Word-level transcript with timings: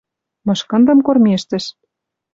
Мышкындым 0.45 0.99
кормежтӹш— 1.07 1.65